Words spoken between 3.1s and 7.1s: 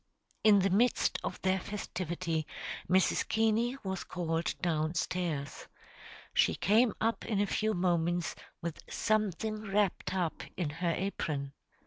Keaney was called down stairs. She came